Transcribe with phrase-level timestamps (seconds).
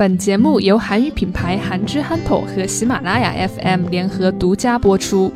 [0.00, 5.30] 本节目由韩语品牌韩之憨头和喜马拉雅 FM 联合独家播出。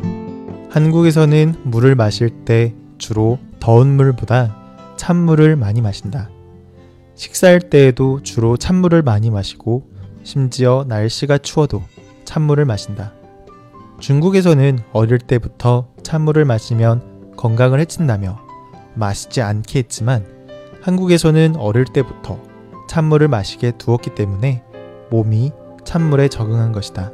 [0.71, 4.57] 한국에서는 물을 마실 때 주로 더운 물보다
[4.97, 6.31] 찬물을 많이 마신다.
[7.15, 9.83] 식사할 때에도 주로 찬물을 많이 마시고
[10.23, 11.83] 심지어 날씨가 추워도
[12.25, 13.13] 찬물을 마신다.
[14.01, 18.41] 중국에서는 어릴 때부터 찬물을 마시면 건강을 해친다며
[18.95, 20.25] 마시지 않게 했지만
[20.81, 22.48] 한국에서는 어릴 때부터
[22.90, 24.64] 찬물을 마시게 두었기 때문에
[25.12, 25.52] 몸이
[25.86, 27.12] 찬물에 적응한 것이다.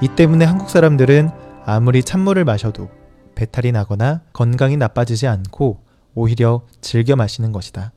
[0.00, 1.28] 이 때문에 한국 사람들은
[1.66, 2.88] 아무리 찬물을 마셔도
[3.34, 5.84] 배탈이 나거나 건강이 나빠지지 않고
[6.14, 7.92] 오히려 즐겨 마시는 것이다.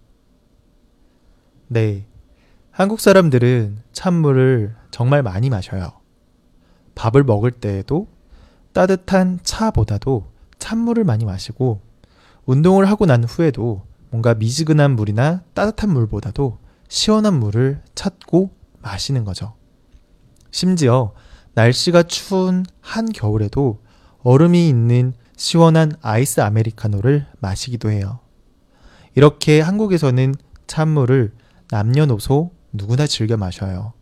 [1.70, 2.08] 네.
[2.72, 5.94] 한국 사람들은 찬물을 정말 많이 마셔요.
[6.96, 8.10] 밥을 먹을 때에도
[8.74, 10.30] 따뜻한 차보다도
[10.60, 11.80] 찬물을 많이 마시고
[12.46, 16.60] 운동을 하고 난 후에도 뭔가 미지근한 물이나 따뜻한 물보다도
[16.92, 19.56] 시원한 물을 찾고 마시는 거죠.
[20.52, 21.14] 심지어
[21.54, 23.82] 날씨가 추운 한 겨울에도
[24.24, 28.20] 얼음이 있는 시원한 아이스 아메리카노를 마시기도 해요.
[29.16, 30.36] 이렇게 한국에서는
[30.68, 31.34] 찬물을
[31.70, 33.94] 남녀노소 누구나 즐겨 마셔요.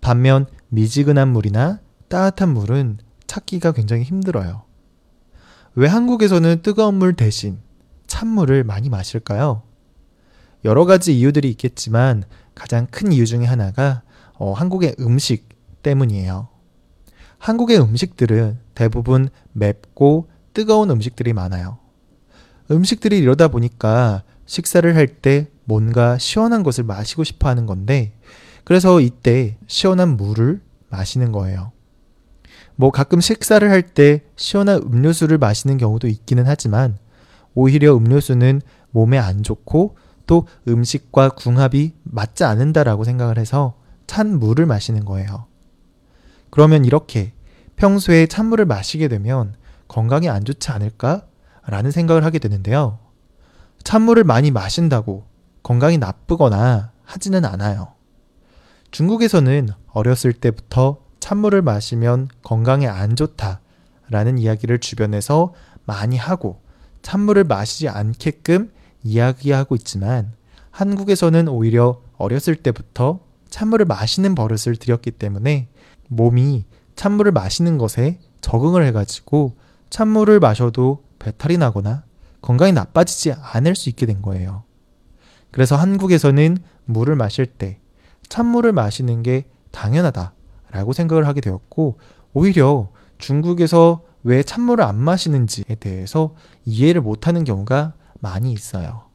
[0.00, 4.64] 반면 미지근한 물이나 따뜻한 물은 찾기가 굉장히 힘들어요.
[5.76, 7.60] 왜 한국에서는 뜨거운 물 대신
[8.08, 9.62] 찬물을 많이 마실까요?
[10.64, 12.24] 여러 가지 이유들이 있겠지만
[12.54, 14.02] 가장 큰 이유 중에 하나가
[14.34, 15.48] 어, 한국의 음식
[15.82, 16.48] 때문이에요.
[17.38, 21.78] 한국의 음식들은 대부분 맵고 뜨거운 음식들이 많아요.
[22.70, 28.12] 음식들이 이러다 보니까 식사를 할 때 뭔가 시원한 것을 마시고 싶어 하는 건데,
[28.64, 31.72] 그래서 이때 시원한 물을 마시는 거예요.
[32.76, 36.96] 뭐 가끔 식사를 할 때 시원한 음료수를 마시는 경우도 있기는 하지만,
[37.54, 39.96] 오히려 음료수는 몸에 안 좋고
[40.32, 43.74] 또 음식과 궁합이 맞지 않는다라고 생각을 해서
[44.06, 45.44] 찬 물을 마시는 거예요.
[46.48, 47.34] 그러면 이렇게
[47.76, 49.54] 평소에 찬물을 마시게 되면
[49.88, 51.26] 건강에 안 좋지 않을까?
[51.66, 52.98] 라는 생각을 하게 되는데요.
[53.84, 55.26] 찬물을 많이 마신다고
[55.62, 57.92] 건강이 나쁘거나 하지는 않아요.
[58.90, 63.60] 중국에서는 어렸을 때부터 찬물을 마시면 건강에 안 좋다
[64.08, 65.52] 라는 이야기를 주변에서
[65.84, 66.62] 많이 하고
[67.02, 68.70] 찬물을 마시지 않게끔
[69.02, 70.32] 이야기하고 있지만
[70.70, 73.20] 한국에서는 오히려 어렸을 때부터
[73.50, 75.68] 찬물을 마시는 버릇을 들였기 때문에
[76.08, 76.64] 몸이
[76.96, 79.56] 찬물을 마시는 것에 적응을 해가지고
[79.90, 82.04] 찬물을 마셔도 배탈이 나거나
[82.40, 84.64] 건강이 나빠지지 않을 수 있게 된 거예요.
[85.50, 87.78] 그래서 한국에서는 물을 마실 때
[88.28, 91.98] 찬물을 마시는 게 당연하다라고 생각을 하게 되었고
[92.32, 99.10] 오히려 중국에서 왜 찬물을 안 마시는지에 대해서 이해를 못하는 경우가 많이 있어요.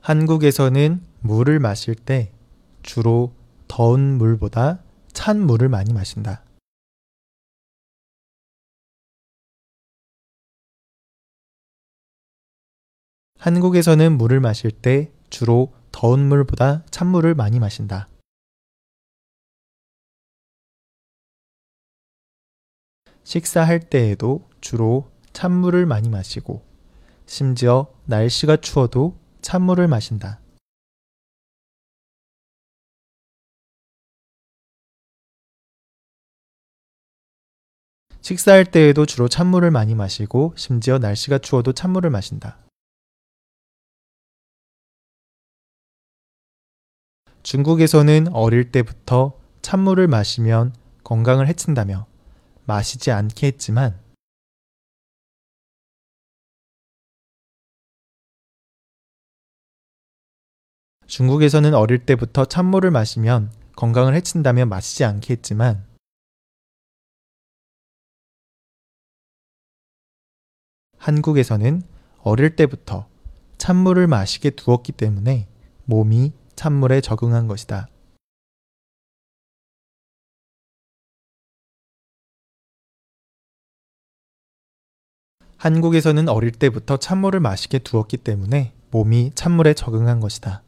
[0.00, 2.32] 한국에서는 물을 마실 때
[2.82, 3.32] 주로
[3.68, 4.82] 더운 물보다
[5.12, 6.42] 찬 물을 많이 마신다.
[13.38, 18.08] 한국에서는 물을 마실 때 주로 더운 물보다 찬물을 많이 마신다.
[23.22, 26.64] 식사할 때에도 주로 찬물을 많이 마시고
[27.26, 30.40] 심지어 날씨가 추워도 찬물을 마신다.
[38.22, 42.56] 식사할 때에도 주로 찬물을 많이 마시고 심지어 날씨가 추워도 찬물을 마신다.
[47.42, 50.74] 중국에서는 어릴 때부터 찬물을 마시면
[51.04, 52.06] 건강을 해친다며
[52.64, 54.05] 마시지 않게 했지만
[61.06, 65.86] 중국에서는 어릴 때부터 찬물을 마시면 건강을 해친다며 마시지 않게 했지만
[70.98, 71.82] 한국에서는
[72.22, 73.06] 어릴 때부터
[73.58, 75.46] 찬물을 마시게 두었기 때문에
[75.84, 77.88] 몸이 찬물에 적응한 것이다.
[85.58, 90.65] 한국에서는 어릴 때부터 찬물을 마시게 두었기 때문에 몸이 찬물에 적응한 것이다.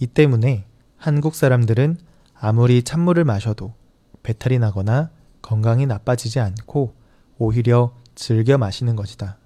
[0.00, 0.64] 이 때문에
[0.96, 1.96] 한국 사람들은
[2.32, 3.74] 아무리 찬물을 마셔도
[4.22, 5.10] 배탈이 나거나
[5.42, 6.94] 건강이 나빠지지 않고
[7.38, 9.38] 오히려 즐겨 마시는 것이다.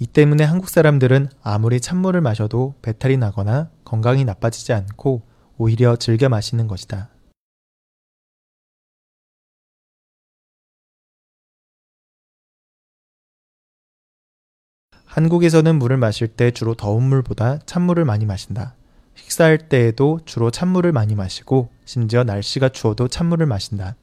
[0.00, 5.22] 이 때문에 한국 사람들은 아무리 찬물을 마셔도 배탈이 나거나 건강이 나빠지지 않고
[5.58, 7.10] 오히려 즐겨 마시는 것이다.
[15.18, 18.76] 한국에서는 물을 마실 때 주로 더운 물보다 찬물을 많이 마신다.
[19.16, 23.96] 식사할 때에도 주로 찬물을 많이 마시고 심지어 날씨가 추워도 찬물을 마신다.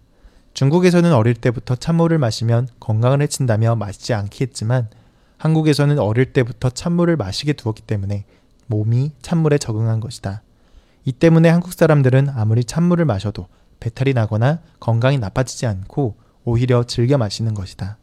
[0.54, 4.90] 중국에서는 어릴 때부터 찬물을 마시면 건강을 해친다며 마시지 않게 했지만
[5.38, 8.26] 한국에서는 어릴 때부터 찬물을 마시게 두었기 때문에
[8.68, 10.42] 몸이 찬물에 적응한 것이다.
[11.06, 13.48] 이 때문에 한국 사람들은 아무리 찬물을 마셔도
[13.80, 18.00] 배탈이 나거나 건강이 나빠지지 않고 오히려 즐겨 마시는 것이다.